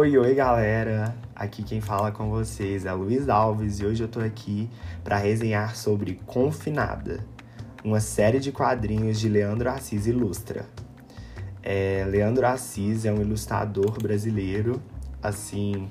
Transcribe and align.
Oi, 0.00 0.16
oi, 0.16 0.34
galera! 0.34 1.14
Aqui 1.36 1.62
quem 1.62 1.82
fala 1.82 2.10
com 2.10 2.30
vocês 2.30 2.86
é 2.86 2.92
Luiz 2.94 3.28
Alves 3.28 3.80
e 3.80 3.84
hoje 3.84 4.02
eu 4.02 4.08
tô 4.08 4.18
aqui 4.18 4.66
para 5.04 5.18
resenhar 5.18 5.76
sobre 5.76 6.18
Confinada, 6.24 7.20
uma 7.84 8.00
série 8.00 8.40
de 8.40 8.50
quadrinhos 8.50 9.20
de 9.20 9.28
Leandro 9.28 9.68
Assis 9.68 10.06
Ilustra. 10.06 10.64
É, 11.62 12.06
Leandro 12.08 12.46
Assis 12.46 13.04
é 13.04 13.12
um 13.12 13.20
ilustrador 13.20 14.02
brasileiro, 14.02 14.80
assim, 15.22 15.86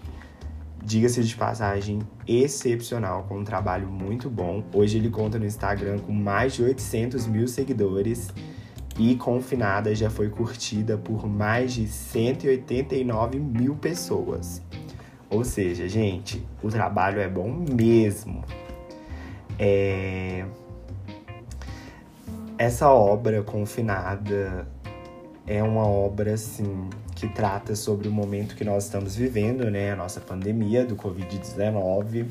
diga-se 0.84 1.23
de 1.23 1.36
passagem, 1.36 2.00
excepcional, 2.28 3.26
com 3.26 3.38
um 3.38 3.44
trabalho 3.44 3.88
muito 3.88 4.28
bom. 4.28 4.64
Hoje 4.73 4.98
ele 4.98 5.12
conta 5.12 5.38
no 5.38 5.46
Instagram 5.46 6.00
com 6.00 6.12
mais 6.12 6.55
de 6.55 6.63
800 6.63 7.27
mil 7.27 7.48
seguidores 7.48 8.30
e 8.99 9.16
Confinada 9.16 9.95
já 9.95 10.09
foi 10.09 10.30
curtida 10.30 10.98
por 10.98 11.26
mais 11.26 11.73
de 11.73 11.88
189 11.88 13.40
mil 13.40 13.76
pessoas. 13.76 14.62
Ou 15.30 15.45
seja, 15.45 15.88
gente, 15.88 16.45
o 16.62 16.67
trabalho 16.67 17.21
é 17.21 17.30
bom 17.30 17.49
mesmo. 17.49 18.43
É... 19.57 20.45
Essa 22.57 22.90
obra 22.90 23.41
Confinada 23.41 24.67
é 25.48 25.63
uma 25.63 25.88
obra 25.88 26.34
assim 26.34 26.90
que 27.16 27.29
trata 27.29 27.77
sobre 27.77 28.09
o 28.09 28.12
momento 28.12 28.54
que 28.54 28.66
nós 28.66 28.84
estamos 28.84 29.16
vivendo, 29.16 29.71
né, 29.71 29.93
a 29.93 29.95
nossa 29.95 30.20
pandemia 30.20 30.85
do 30.85 30.98
COVID-19. 30.98 32.26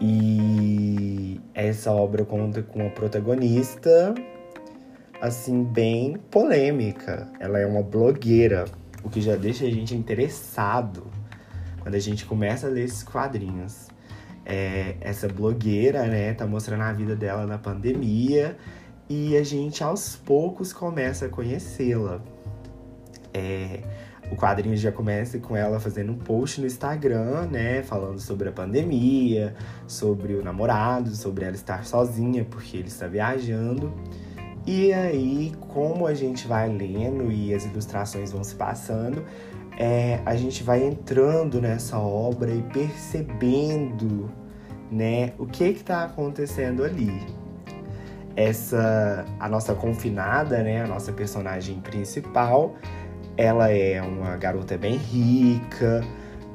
E 0.00 1.40
essa 1.52 1.90
obra 1.90 2.24
conta 2.24 2.62
com 2.62 2.86
a 2.86 2.90
protagonista 2.90 4.14
assim, 5.20 5.64
bem 5.64 6.16
polêmica. 6.30 7.28
Ela 7.40 7.58
é 7.58 7.66
uma 7.66 7.82
blogueira, 7.82 8.66
o 9.02 9.10
que 9.10 9.20
já 9.20 9.36
deixa 9.36 9.64
a 9.64 9.70
gente 9.70 9.94
interessado 9.94 11.06
quando 11.80 11.94
a 11.94 11.98
gente 11.98 12.24
começa 12.24 12.66
a 12.66 12.70
ler 12.70 12.84
esses 12.84 13.02
quadrinhos. 13.02 13.88
É, 14.44 14.96
essa 15.00 15.28
blogueira, 15.28 16.06
né, 16.06 16.32
tá 16.32 16.46
mostrando 16.46 16.82
a 16.82 16.92
vida 16.92 17.14
dela 17.14 17.46
na 17.46 17.58
pandemia 17.58 18.56
e 19.08 19.36
a 19.36 19.42
gente 19.42 19.82
aos 19.82 20.16
poucos 20.16 20.72
começa 20.72 21.26
a 21.26 21.28
conhecê-la. 21.28 22.22
É, 23.34 23.80
o 24.30 24.36
quadrinho 24.36 24.76
já 24.76 24.92
começa 24.92 25.38
com 25.38 25.56
ela 25.56 25.80
fazendo 25.80 26.12
um 26.12 26.18
post 26.18 26.60
no 26.60 26.66
Instagram, 26.66 27.46
né, 27.46 27.82
falando 27.82 28.20
sobre 28.20 28.48
a 28.48 28.52
pandemia, 28.52 29.54
sobre 29.86 30.34
o 30.34 30.42
namorado, 30.42 31.14
sobre 31.14 31.44
ela 31.44 31.54
estar 31.54 31.84
sozinha 31.84 32.44
porque 32.44 32.76
ele 32.78 32.88
está 32.88 33.06
viajando. 33.06 33.92
E 34.70 34.92
aí, 34.92 35.54
como 35.72 36.06
a 36.06 36.12
gente 36.12 36.46
vai 36.46 36.68
lendo 36.68 37.32
e 37.32 37.54
as 37.54 37.64
ilustrações 37.64 38.32
vão 38.32 38.44
se 38.44 38.54
passando, 38.54 39.24
é, 39.78 40.20
a 40.26 40.36
gente 40.36 40.62
vai 40.62 40.84
entrando 40.84 41.58
nessa 41.58 41.98
obra 41.98 42.50
e 42.50 42.60
percebendo, 42.64 44.30
né, 44.92 45.32
o 45.38 45.46
que 45.46 45.64
está 45.64 46.04
acontecendo 46.04 46.84
ali. 46.84 47.18
Essa, 48.36 49.24
a 49.40 49.48
nossa 49.48 49.74
confinada, 49.74 50.62
né, 50.62 50.84
a 50.84 50.86
nossa 50.86 51.12
personagem 51.12 51.80
principal, 51.80 52.74
ela 53.38 53.70
é 53.70 54.02
uma 54.02 54.36
garota 54.36 54.76
bem 54.76 54.96
rica, 54.96 56.04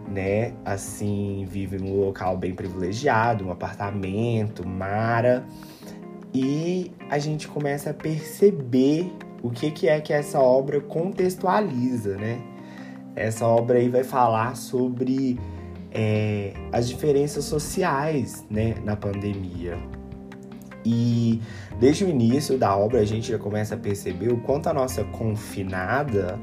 né, 0.08 0.54
assim, 0.64 1.48
vive 1.50 1.80
num 1.80 2.00
local 2.00 2.38
bem 2.38 2.54
privilegiado, 2.54 3.44
um 3.44 3.52
apartamento, 3.52 4.64
mara 4.68 5.44
e 6.34 6.92
a 7.10 7.20
gente 7.20 7.48
começa 7.48 7.92
a 7.92 7.94
perceber 7.94 9.12
o 9.42 9.50
que, 9.50 9.70
que 9.72 9.88
é 9.88 10.02
que 10.02 10.12
essa 10.12 10.40
obra 10.40 10.82
contextualiza, 10.82 12.18
né? 12.18 12.42
Essa 13.16 13.46
obra 13.46 13.78
aí 13.78 13.90
vai 13.90 14.04
falar 14.04 14.56
sobre 14.56 15.40
é, 15.92 16.54
as 16.72 16.90
diferenças 16.90 17.46
sociais 17.46 18.44
né, 18.50 18.76
na 18.84 18.96
pandemia. 18.96 19.78
E 20.84 21.40
desde 21.80 22.04
o 22.04 22.10
início 22.10 22.58
da 22.58 22.76
obra 22.76 23.00
a 23.00 23.06
gente 23.06 23.32
já 23.32 23.38
começa 23.38 23.76
a 23.76 23.78
perceber 23.78 24.34
o 24.34 24.38
quanto 24.38 24.68
a 24.68 24.74
nossa 24.74 25.04
confinada 25.04 26.40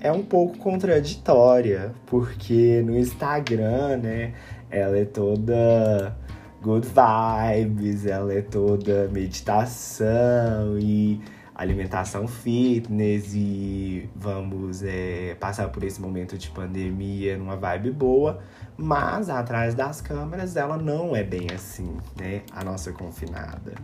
é 0.00 0.12
um 0.12 0.22
pouco 0.22 0.56
contraditória, 0.58 1.92
porque 2.06 2.82
no 2.86 2.96
Instagram, 2.96 3.96
né, 3.98 4.32
ela 4.70 4.96
é 4.96 5.04
toda 5.04 6.16
good 6.62 6.86
vibes, 6.86 8.06
ela 8.06 8.32
é 8.32 8.42
toda 8.42 9.08
meditação 9.08 10.78
e 10.78 11.20
alimentação 11.54 12.28
fitness 12.28 13.34
e 13.34 14.08
vamos 14.14 14.82
é, 14.84 15.36
passar 15.40 15.68
por 15.70 15.82
esse 15.82 16.00
momento 16.00 16.38
de 16.38 16.48
pandemia 16.50 17.36
numa 17.36 17.56
vibe 17.56 17.90
boa, 17.90 18.40
mas 18.76 19.28
atrás 19.28 19.74
das 19.74 20.00
câmeras 20.00 20.56
ela 20.56 20.76
não 20.76 21.16
é 21.16 21.24
bem 21.24 21.48
assim, 21.52 21.96
né? 22.16 22.42
A 22.52 22.62
nossa 22.62 22.92
confinada. 22.92 23.74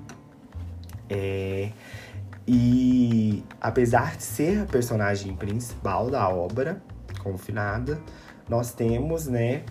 É, 1.11 1.73
e 2.47 3.43
apesar 3.61 4.17
de 4.17 4.23
ser 4.23 4.63
a 4.63 4.67
personagem 4.67 5.35
principal 5.35 6.09
da 6.09 6.29
obra, 6.29 6.81
confinada, 7.25 8.01
nós 8.49 8.73
temos, 8.73 9.27
né, 9.27 9.65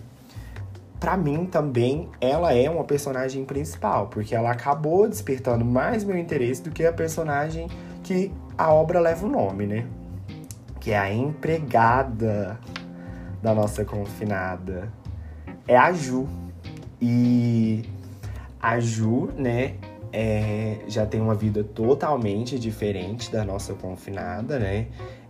para 1.03 1.17
mim 1.17 1.45
também 1.45 2.07
ela 2.21 2.53
é 2.53 2.69
uma 2.69 2.85
personagem 2.85 3.43
principal, 3.43 4.07
porque 4.07 4.33
ela 4.33 4.51
acabou 4.51 5.05
despertando 5.05 5.65
mais 5.65 6.01
meu 6.05 6.17
interesse 6.17 6.61
do 6.61 6.71
que 6.71 6.85
a 6.85 6.93
personagem 6.93 7.67
que 8.01 8.31
a 8.57 8.73
obra 8.73 9.01
leva 9.01 9.25
o 9.25 9.29
nome, 9.29 9.67
né? 9.67 9.85
Que 10.79 10.91
é 10.91 10.97
a 10.97 11.13
empregada 11.13 12.57
da 13.41 13.53
nossa 13.53 13.83
confinada. 13.83 14.89
É 15.67 15.75
a 15.75 15.91
Ju. 15.91 16.25
E 17.01 17.83
a 18.61 18.79
Ju, 18.79 19.29
né, 19.35 19.73
é, 20.13 20.77
já 20.87 21.05
tem 21.05 21.19
uma 21.19 21.35
vida 21.35 21.65
totalmente 21.65 22.57
diferente 22.57 23.29
da 23.29 23.43
nossa 23.43 23.73
confinada, 23.73 24.57
né? 24.57 24.87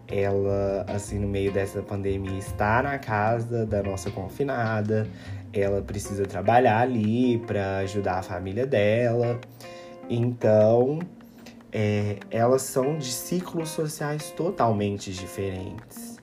Ela, 0.07 0.85
assim, 0.87 1.17
no 1.17 1.27
meio 1.27 1.51
dessa 1.51 1.81
pandemia, 1.81 2.37
está 2.37 2.83
na 2.83 2.99
casa 2.99 3.65
da 3.65 3.81
nossa 3.81 4.11
confinada 4.11 5.09
ela 5.53 5.81
precisa 5.81 6.25
trabalhar 6.25 6.79
ali 6.79 7.37
para 7.37 7.77
ajudar 7.77 8.19
a 8.19 8.23
família 8.23 8.65
dela. 8.65 9.39
Então, 10.09 10.99
é, 11.71 12.17
elas 12.29 12.63
são 12.63 12.97
de 12.97 13.11
ciclos 13.11 13.69
sociais 13.69 14.31
totalmente 14.31 15.11
diferentes. 15.11 16.17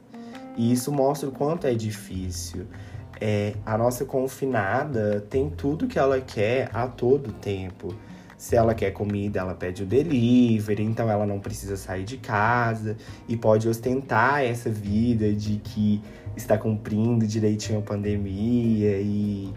E 0.56 0.72
isso 0.72 0.92
mostra 0.92 1.28
o 1.28 1.32
quanto 1.32 1.66
é 1.66 1.74
difícil. 1.74 2.66
É, 3.20 3.54
a 3.64 3.76
nossa 3.76 4.04
confinada 4.04 5.24
tem 5.28 5.50
tudo 5.50 5.86
que 5.86 5.98
ela 5.98 6.20
quer 6.20 6.68
a 6.72 6.86
todo 6.86 7.32
tempo. 7.32 7.94
Se 8.40 8.56
ela 8.56 8.74
quer 8.74 8.90
comida, 8.92 9.38
ela 9.38 9.54
pede 9.54 9.82
o 9.82 9.86
delivery, 9.86 10.82
então 10.82 11.10
ela 11.10 11.26
não 11.26 11.38
precisa 11.38 11.76
sair 11.76 12.04
de 12.04 12.16
casa 12.16 12.96
e 13.28 13.36
pode 13.36 13.68
ostentar 13.68 14.42
essa 14.42 14.70
vida 14.70 15.30
de 15.30 15.58
que 15.58 16.02
está 16.34 16.56
cumprindo 16.56 17.26
direitinho 17.26 17.80
a 17.80 17.82
pandemia 17.82 18.98
e 18.98 19.52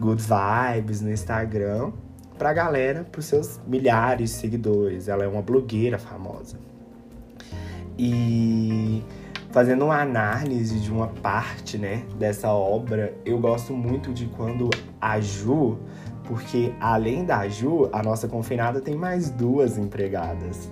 good 0.00 0.20
vibes 0.20 1.00
no 1.00 1.12
Instagram 1.12 1.92
pra 2.36 2.52
galera, 2.52 3.04
pros 3.04 3.26
seus 3.26 3.60
milhares 3.68 4.30
de 4.30 4.36
seguidores. 4.36 5.06
Ela 5.06 5.22
é 5.22 5.28
uma 5.28 5.40
blogueira 5.40 5.96
famosa. 5.96 6.58
E 7.96 9.00
fazendo 9.52 9.84
uma 9.84 10.02
análise 10.02 10.80
de 10.80 10.90
uma 10.90 11.06
parte, 11.06 11.78
né, 11.78 12.02
dessa 12.18 12.48
obra, 12.48 13.14
eu 13.24 13.38
gosto 13.38 13.72
muito 13.72 14.12
de 14.12 14.26
quando 14.26 14.68
a 15.00 15.20
Ju 15.20 15.78
porque 16.24 16.74
além 16.80 17.24
da 17.24 17.46
Ju, 17.48 17.88
a 17.92 18.02
nossa 18.02 18.26
confinada 18.28 18.80
tem 18.80 18.94
mais 18.94 19.30
duas 19.30 19.78
empregadas. 19.78 20.70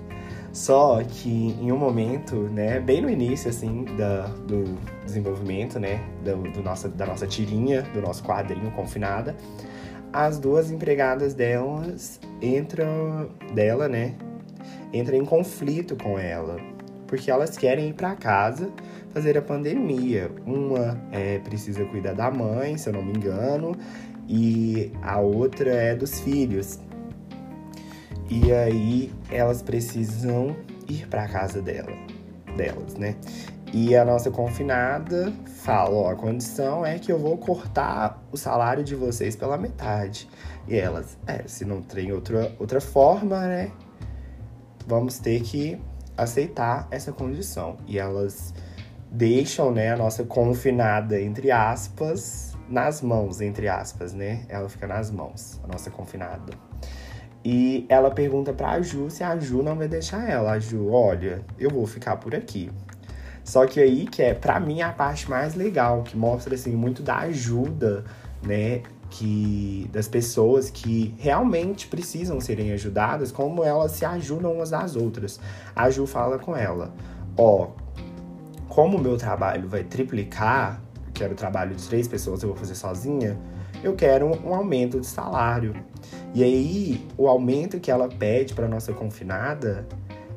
Só 0.52 1.02
que 1.02 1.56
em 1.58 1.72
um 1.72 1.78
momento, 1.78 2.36
né, 2.36 2.78
bem 2.78 3.00
no 3.00 3.08
início, 3.08 3.48
assim, 3.48 3.86
da, 3.96 4.26
do 4.46 4.76
desenvolvimento, 5.04 5.80
né, 5.80 6.02
do, 6.22 6.42
do 6.52 6.62
nossa, 6.62 6.88
da 6.88 7.06
nossa 7.06 7.26
tirinha, 7.26 7.82
do 7.94 8.02
nosso 8.02 8.22
quadrinho 8.22 8.70
confinada, 8.72 9.34
as 10.12 10.38
duas 10.38 10.70
empregadas 10.70 11.32
delas 11.32 12.20
entram, 12.42 13.30
dela, 13.54 13.88
né, 13.88 14.14
entram 14.92 15.16
em 15.16 15.24
conflito 15.24 15.96
com 15.96 16.18
ela, 16.18 16.58
porque 17.06 17.30
elas 17.30 17.56
querem 17.56 17.88
ir 17.88 17.94
para 17.94 18.14
casa 18.14 18.70
fazer 19.12 19.36
a 19.36 19.42
pandemia. 19.42 20.30
Uma 20.46 20.98
é, 21.12 21.38
precisa 21.38 21.84
cuidar 21.84 22.14
da 22.14 22.30
mãe, 22.30 22.76
se 22.76 22.88
eu 22.88 22.92
não 22.92 23.02
me 23.02 23.12
engano, 23.12 23.76
e 24.28 24.92
a 25.02 25.18
outra 25.20 25.70
é 25.70 25.94
dos 25.94 26.20
filhos. 26.20 26.78
E 28.28 28.52
aí 28.52 29.12
elas 29.30 29.62
precisam 29.62 30.56
ir 30.88 31.06
para 31.08 31.28
casa 31.28 31.60
dela, 31.60 31.92
delas, 32.56 32.94
né? 32.94 33.16
E 33.74 33.96
a 33.96 34.04
nossa 34.04 34.30
confinada 34.30 35.32
fala, 35.62 35.94
ó, 35.94 36.10
a 36.10 36.14
condição 36.14 36.84
é 36.84 36.98
que 36.98 37.10
eu 37.10 37.18
vou 37.18 37.38
cortar 37.38 38.22
o 38.30 38.36
salário 38.36 38.84
de 38.84 38.94
vocês 38.94 39.34
pela 39.34 39.56
metade. 39.56 40.28
E 40.68 40.76
elas, 40.76 41.16
é, 41.26 41.42
se 41.46 41.64
não 41.64 41.80
tem 41.80 42.12
outra, 42.12 42.54
outra 42.58 42.80
forma, 42.80 43.40
né? 43.40 43.70
Vamos 44.86 45.18
ter 45.18 45.40
que 45.40 45.80
aceitar 46.16 46.86
essa 46.90 47.12
condição. 47.12 47.78
E 47.86 47.98
elas 47.98 48.52
deixam, 49.10 49.72
né, 49.72 49.92
a 49.92 49.96
nossa 49.96 50.24
confinada, 50.24 51.20
entre 51.20 51.50
aspas, 51.50 52.51
nas 52.72 53.02
mãos, 53.02 53.40
entre 53.42 53.68
aspas, 53.68 54.14
né? 54.14 54.44
Ela 54.48 54.68
fica 54.68 54.86
nas 54.86 55.10
mãos, 55.10 55.60
a 55.62 55.66
nossa 55.66 55.90
confinada. 55.90 56.54
E 57.44 57.84
ela 57.88 58.10
pergunta 58.10 58.52
pra 58.52 58.80
Ju 58.80 59.10
se 59.10 59.22
a 59.22 59.36
Ju 59.38 59.62
não 59.62 59.76
vai 59.76 59.88
deixar 59.88 60.28
ela. 60.28 60.52
A 60.52 60.58
Ju, 60.58 60.90
olha, 60.90 61.44
eu 61.58 61.68
vou 61.68 61.86
ficar 61.86 62.16
por 62.16 62.34
aqui. 62.34 62.70
Só 63.44 63.66
que 63.66 63.78
aí, 63.78 64.06
que 64.06 64.22
é 64.22 64.32
pra 64.32 64.58
mim 64.58 64.80
a 64.80 64.90
parte 64.90 65.28
mais 65.28 65.54
legal, 65.54 66.02
que 66.02 66.16
mostra 66.16 66.54
assim 66.54 66.72
muito 66.72 67.02
da 67.02 67.18
ajuda, 67.18 68.04
né? 68.42 68.82
Que, 69.10 69.90
das 69.92 70.08
pessoas 70.08 70.70
que 70.70 71.14
realmente 71.18 71.86
precisam 71.88 72.40
serem 72.40 72.72
ajudadas, 72.72 73.30
como 73.30 73.62
elas 73.62 73.92
se 73.92 74.06
ajudam 74.06 74.54
umas 74.54 74.72
às 74.72 74.96
outras. 74.96 75.38
A 75.76 75.90
Ju 75.90 76.06
fala 76.06 76.38
com 76.38 76.56
ela: 76.56 76.94
Ó, 77.36 77.72
como 78.68 78.96
o 78.96 79.00
meu 79.00 79.18
trabalho 79.18 79.68
vai 79.68 79.84
triplicar, 79.84 80.80
que 81.12 81.22
era 81.22 81.32
o 81.32 81.36
trabalho 81.36 81.74
de 81.74 81.86
três 81.88 82.08
pessoas, 82.08 82.42
eu 82.42 82.48
vou 82.48 82.56
fazer 82.56 82.74
sozinha, 82.74 83.38
eu 83.82 83.94
quero 83.94 84.26
um 84.26 84.54
aumento 84.54 85.00
de 85.00 85.06
salário. 85.06 85.74
E 86.34 86.42
aí, 86.42 87.06
o 87.16 87.28
aumento 87.28 87.78
que 87.78 87.90
ela 87.90 88.08
pede 88.08 88.54
para 88.54 88.66
nossa 88.68 88.92
confinada, 88.92 89.86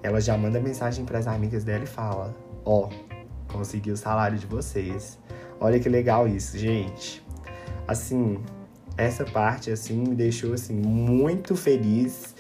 ela 0.04 0.20
já 0.20 0.38
manda 0.38 0.60
mensagem 0.60 1.06
para 1.06 1.20
as 1.20 1.28
amigas 1.28 1.64
dela 1.64 1.84
e 1.84 1.88
fala: 1.88 2.36
Ó, 2.64 2.90
oh, 2.90 3.54
consegui 3.54 3.92
o 3.92 3.98
salário 3.98 4.38
de 4.38 4.46
vocês. 4.46 5.20
Olha 5.60 5.80
que 5.80 5.88
legal 5.88 6.28
isso, 6.28 6.58
gente. 6.58 7.26
Assim, 7.88 8.40
essa 8.98 9.24
parte 9.26 9.72
assim 9.72 10.00
me 10.00 10.16
deixou 10.16 10.54
assim 10.54 10.74
muito 10.74 11.56
feliz 11.56 12.36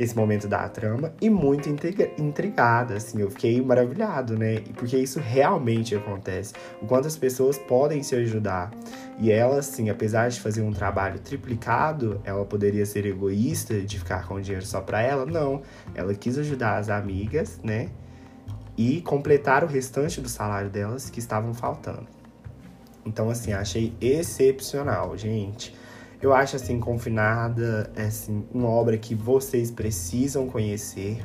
esse 0.00 0.16
momento 0.16 0.48
da 0.48 0.66
trama 0.66 1.12
e 1.20 1.28
muito 1.28 1.68
intrigada, 1.68 2.94
assim, 2.94 3.20
eu 3.20 3.30
fiquei 3.30 3.60
maravilhado, 3.60 4.36
né? 4.36 4.62
Porque 4.74 4.96
isso 4.96 5.20
realmente 5.20 5.94
acontece. 5.94 6.54
O 6.80 6.86
quanto 6.86 7.06
as 7.06 7.18
pessoas 7.18 7.58
podem 7.58 8.02
se 8.02 8.14
ajudar. 8.14 8.70
E 9.18 9.30
ela, 9.30 9.58
assim, 9.58 9.90
apesar 9.90 10.30
de 10.30 10.40
fazer 10.40 10.62
um 10.62 10.72
trabalho 10.72 11.18
triplicado, 11.18 12.18
ela 12.24 12.46
poderia 12.46 12.86
ser 12.86 13.04
egoísta 13.04 13.78
de 13.82 13.98
ficar 13.98 14.26
com 14.26 14.36
o 14.36 14.40
dinheiro 14.40 14.64
só 14.64 14.80
para 14.80 15.02
ela? 15.02 15.26
Não. 15.26 15.60
Ela 15.94 16.14
quis 16.14 16.38
ajudar 16.38 16.78
as 16.78 16.88
amigas, 16.88 17.60
né? 17.62 17.90
E 18.78 19.02
completar 19.02 19.62
o 19.62 19.66
restante 19.66 20.22
do 20.22 20.28
salário 20.30 20.70
delas 20.70 21.10
que 21.10 21.18
estavam 21.18 21.52
faltando. 21.52 22.06
Então, 23.04 23.28
assim, 23.28 23.52
achei 23.52 23.92
excepcional, 24.00 25.14
gente. 25.16 25.78
Eu 26.22 26.34
acho 26.34 26.56
assim 26.56 26.78
Confinada 26.78 27.90
é 27.96 28.02
assim 28.02 28.44
uma 28.52 28.68
obra 28.68 28.98
que 28.98 29.14
vocês 29.14 29.70
precisam 29.70 30.46
conhecer. 30.46 31.18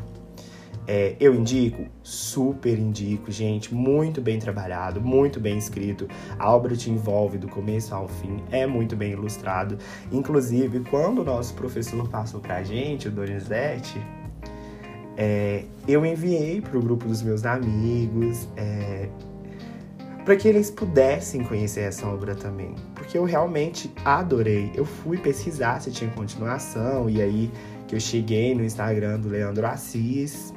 É, 0.87 1.15
eu 1.19 1.33
indico, 1.33 1.87
super 2.03 2.77
indico, 2.77 3.31
gente, 3.31 3.73
muito 3.73 4.21
bem 4.21 4.37
trabalhado, 4.37 5.01
muito 5.01 5.39
bem 5.39 5.57
escrito. 5.57 6.07
A 6.37 6.53
obra 6.53 6.75
te 6.75 6.91
envolve 6.91 7.39
do 7.39 7.47
começo 7.47 7.93
ao 7.93 8.07
fim, 8.07 8.43
é 8.51 8.67
muito 8.67 8.95
bem 8.95 9.13
ilustrado. 9.13 9.79
Inclusive, 10.11 10.81
quando 10.81 11.19
o 11.19 11.23
nosso 11.23 11.55
professor 11.55 12.07
passou 12.07 12.39
pra 12.39 12.63
gente, 12.63 13.07
o 13.07 13.11
Donizete, 13.11 13.99
é, 15.17 15.65
eu 15.87 16.05
enviei 16.05 16.61
pro 16.61 16.79
grupo 16.79 17.07
dos 17.07 17.23
meus 17.23 17.45
amigos, 17.45 18.47
é, 18.55 19.09
para 20.25 20.35
que 20.35 20.47
eles 20.47 20.71
pudessem 20.71 21.43
conhecer 21.43 21.81
essa 21.81 22.07
obra 22.07 22.33
também. 22.33 22.73
Porque 22.95 23.15
eu 23.15 23.23
realmente 23.23 23.93
adorei. 24.03 24.71
Eu 24.73 24.83
fui 24.83 25.17
pesquisar 25.17 25.79
se 25.79 25.91
tinha 25.91 26.09
continuação, 26.09 27.07
e 27.07 27.21
aí 27.21 27.51
que 27.87 27.95
eu 27.95 27.99
cheguei 27.99 28.55
no 28.55 28.63
Instagram 28.63 29.19
do 29.19 29.29
Leandro 29.29 29.67
Assis. 29.67 30.51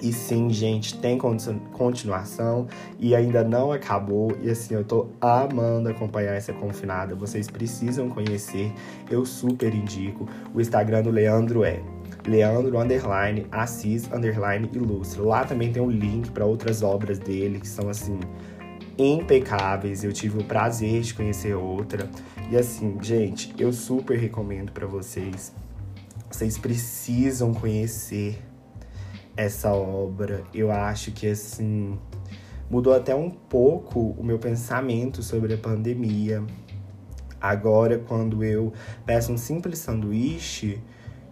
E 0.00 0.12
sim, 0.12 0.50
gente, 0.50 0.98
tem 0.98 1.18
continuação 1.18 2.68
e 3.00 3.14
ainda 3.16 3.42
não 3.42 3.72
acabou. 3.72 4.36
E 4.42 4.50
assim, 4.50 4.74
eu 4.74 4.84
tô 4.84 5.08
amando 5.20 5.88
acompanhar 5.88 6.34
essa 6.34 6.52
confinada. 6.52 7.14
Vocês 7.14 7.48
precisam 7.48 8.08
conhecer, 8.08 8.72
eu 9.10 9.24
super 9.24 9.74
indico. 9.74 10.28
O 10.54 10.60
Instagram 10.60 11.02
do 11.02 11.10
Leandro 11.10 11.64
é 11.64 11.80
Leandro 12.26 12.76
Assis 13.50 14.08
Ilustre. 14.74 15.22
Lá 15.22 15.44
também 15.44 15.72
tem 15.72 15.82
um 15.82 15.90
link 15.90 16.30
para 16.30 16.44
outras 16.44 16.82
obras 16.82 17.18
dele 17.18 17.58
que 17.58 17.66
são 17.66 17.88
assim 17.88 18.20
impecáveis. 18.98 20.04
Eu 20.04 20.12
tive 20.12 20.38
o 20.38 20.44
prazer 20.44 21.02
de 21.02 21.14
conhecer 21.14 21.54
outra. 21.54 22.08
E 22.50 22.56
assim, 22.56 22.96
gente, 23.02 23.54
eu 23.58 23.72
super 23.72 24.18
recomendo 24.18 24.72
para 24.72 24.86
vocês. 24.86 25.52
Vocês 26.30 26.58
precisam 26.58 27.52
conhecer 27.54 28.42
essa 29.36 29.72
obra. 29.72 30.42
Eu 30.52 30.70
acho 30.70 31.12
que 31.12 31.26
assim 31.26 31.98
mudou 32.68 32.94
até 32.94 33.14
um 33.14 33.30
pouco 33.30 34.14
o 34.18 34.24
meu 34.24 34.38
pensamento 34.38 35.22
sobre 35.22 35.54
a 35.54 35.58
pandemia. 35.58 36.42
Agora, 37.40 37.98
quando 37.98 38.42
eu 38.42 38.72
peço 39.04 39.32
um 39.32 39.36
simples 39.36 39.78
sanduíche, 39.78 40.80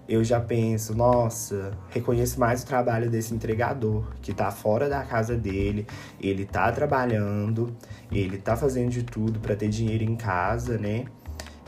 eu 0.09 0.23
já 0.23 0.41
penso, 0.41 0.95
nossa, 0.95 1.73
reconheço 1.89 2.39
mais 2.39 2.63
o 2.63 2.67
trabalho 2.67 3.09
desse 3.09 3.35
entregador, 3.35 4.05
que 4.21 4.35
tá 4.35 4.51
fora 4.51 4.89
da 4.89 5.03
casa 5.03 5.37
dele, 5.37 5.87
ele 6.21 6.45
tá 6.45 6.71
trabalhando, 6.73 7.75
ele 8.13 8.39
tá 8.39 8.57
fazendo 8.57 8.91
de 8.91 9.03
tudo 9.03 9.41
para 9.41 9.57
ter 9.57 9.69
dinheiro 9.69 10.05
em 10.05 10.17
casa, 10.17 10.77
né? 10.77 11.07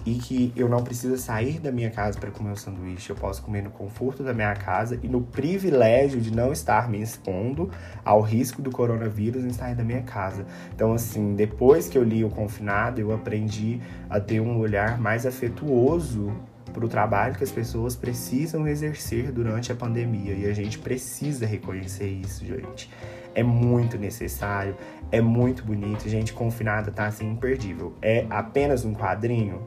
E 0.05 0.15
que 0.15 0.53
eu 0.55 0.69
não 0.69 0.85
preciso 0.85 1.17
sair 1.17 1.59
da 1.59 1.73
minha 1.73 1.91
casa 1.91 2.17
para 2.17 2.31
comer 2.31 2.53
o 2.53 2.57
sanduíche, 2.57 3.11
eu 3.11 3.17
posso 3.17 3.43
comer 3.43 3.63
no 3.63 3.71
conforto 3.71 4.23
da 4.23 4.33
minha 4.33 4.55
casa 4.55 5.01
e 5.03 5.09
no 5.09 5.21
privilégio 5.21 6.21
de 6.21 6.31
não 6.31 6.53
estar 6.53 6.89
me 6.89 7.03
expondo 7.03 7.71
ao 8.05 8.21
risco 8.21 8.63
do 8.63 8.71
coronavírus 8.71 9.45
em 9.45 9.51
sair 9.51 9.75
da 9.75 9.83
minha 9.83 10.03
casa. 10.03 10.47
Então, 10.73 10.93
assim, 10.93 11.35
depois 11.35 11.89
que 11.89 11.99
eu 11.99 12.05
li 12.05 12.23
o 12.23 12.31
Confinado, 12.31 13.01
eu 13.01 13.13
aprendi 13.13 13.81
a 14.09 14.21
ter 14.21 14.41
um 14.41 14.59
olhar 14.59 14.97
mais 15.01 15.27
afetuoso 15.27 16.33
para 16.77 16.85
o 16.85 16.89
trabalho 16.89 17.35
que 17.35 17.43
as 17.43 17.51
pessoas 17.51 17.97
precisam 17.97 18.69
exercer 18.69 19.33
durante 19.33 19.73
a 19.73 19.75
pandemia. 19.75 20.35
E 20.35 20.45
a 20.45 20.53
gente 20.53 20.79
precisa 20.79 21.47
reconhecer 21.47 22.07
isso, 22.07 22.45
gente. 22.45 22.91
É 23.35 23.43
muito 23.43 23.97
necessário, 23.97 24.77
é 25.11 25.23
muito 25.23 25.65
bonito. 25.65 26.07
Gente, 26.07 26.35
confinada 26.35 26.91
tá 26.91 27.07
assim 27.07 27.31
imperdível. 27.31 27.95
É 28.03 28.27
apenas 28.29 28.85
um 28.85 28.95
quadrinho? 28.95 29.67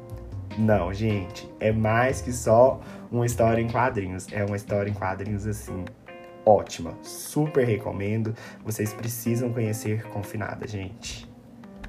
Não, 0.55 0.93
gente. 0.93 1.51
É 1.59 1.71
mais 1.71 2.21
que 2.21 2.31
só 2.31 2.79
uma 3.11 3.25
história 3.25 3.59
em 3.59 3.67
quadrinhos. 3.67 4.27
É 4.31 4.45
uma 4.45 4.55
história 4.55 4.91
em 4.91 4.93
quadrinhos 4.93 5.47
assim 5.47 5.85
ótima. 6.45 6.93
Super 7.01 7.65
recomendo. 7.65 8.35
Vocês 8.63 8.93
precisam 8.93 9.51
conhecer 9.51 10.03
Confinada, 10.09 10.67
gente. 10.67 11.27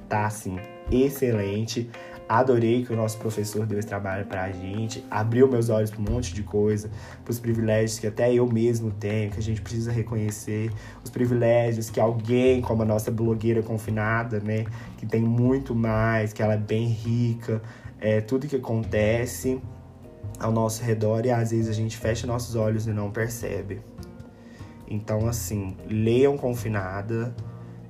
Tá 0.09 0.25
assim, 0.25 0.57
excelente. 0.91 1.89
Adorei 2.31 2.85
que 2.85 2.93
o 2.93 2.95
nosso 2.95 3.17
professor 3.17 3.65
deu 3.65 3.77
esse 3.77 3.89
trabalho 3.89 4.25
pra 4.25 4.49
gente, 4.53 5.03
abriu 5.11 5.49
meus 5.49 5.67
olhos 5.67 5.91
para 5.91 5.99
um 5.99 6.13
monte 6.13 6.33
de 6.33 6.41
coisa, 6.43 6.89
para 7.25 7.29
os 7.29 7.41
privilégios 7.41 7.99
que 7.99 8.07
até 8.07 8.33
eu 8.33 8.47
mesmo 8.47 8.89
tenho, 8.89 9.29
que 9.29 9.37
a 9.37 9.41
gente 9.41 9.61
precisa 9.61 9.91
reconhecer, 9.91 10.71
os 11.03 11.09
privilégios 11.09 11.89
que 11.89 11.99
alguém, 11.99 12.61
como 12.61 12.83
a 12.83 12.85
nossa 12.85 13.11
blogueira 13.11 13.61
confinada, 13.61 14.39
né, 14.39 14.63
que 14.97 15.05
tem 15.05 15.21
muito 15.21 15.75
mais, 15.75 16.31
que 16.31 16.41
ela 16.41 16.53
é 16.53 16.57
bem 16.57 16.87
rica, 16.87 17.61
é, 17.99 18.21
tudo 18.21 18.47
que 18.47 18.55
acontece 18.55 19.61
ao 20.39 20.53
nosso 20.53 20.81
redor 20.85 21.25
e 21.25 21.31
às 21.31 21.51
vezes 21.51 21.67
a 21.67 21.73
gente 21.73 21.97
fecha 21.97 22.25
nossos 22.25 22.55
olhos 22.55 22.87
e 22.87 22.91
não 22.91 23.11
percebe. 23.11 23.81
Então, 24.87 25.27
assim, 25.27 25.75
leiam 25.85 26.37
Confinada, 26.37 27.35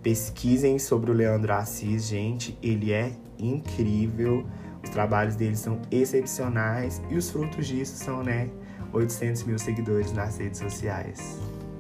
pesquisem 0.02 0.80
sobre 0.80 1.12
o 1.12 1.14
Leandro 1.14 1.54
Assis, 1.54 2.08
gente, 2.08 2.58
ele 2.62 2.92
é 2.92 3.12
incrível. 3.38 4.46
Os 4.84 4.90
trabalhos 4.90 5.36
dele 5.36 5.56
são 5.56 5.80
excepcionais 5.92 7.02
e 7.10 7.16
os 7.16 7.30
frutos 7.30 7.68
disso 7.68 7.96
são, 7.96 8.24
né, 8.24 8.50
800 8.94 9.44
mil 9.44 9.60
seguidores 9.60 10.12
nas 10.12 10.38
redes 10.38 10.60
sociais. 10.60 11.40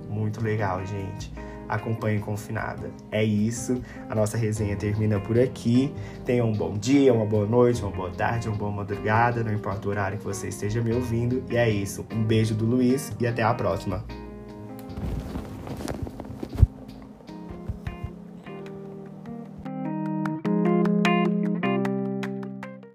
Muito 0.09 0.41
legal, 0.41 0.85
gente. 0.85 1.31
Acompanhe 1.67 2.19
Confinada. 2.19 2.91
É 3.11 3.23
isso. 3.23 3.81
A 4.09 4.13
nossa 4.13 4.37
resenha 4.37 4.75
termina 4.75 5.19
por 5.21 5.39
aqui. 5.39 5.93
Tenham 6.25 6.49
um 6.49 6.53
bom 6.53 6.73
dia, 6.73 7.13
uma 7.13 7.25
boa 7.25 7.45
noite, 7.45 7.81
uma 7.81 7.91
boa 7.91 8.11
tarde, 8.11 8.49
uma 8.49 8.57
boa 8.57 8.71
madrugada. 8.71 9.41
Não 9.41 9.53
importa 9.53 9.87
o 9.87 9.91
horário 9.91 10.17
que 10.17 10.25
você 10.25 10.49
esteja 10.49 10.81
me 10.81 10.91
ouvindo. 10.91 11.41
E 11.49 11.55
é 11.55 11.69
isso. 11.69 12.05
Um 12.13 12.23
beijo 12.23 12.53
do 12.53 12.65
Luiz 12.65 13.13
e 13.21 13.25
até 13.25 13.41
a 13.41 13.53
próxima. 13.53 14.03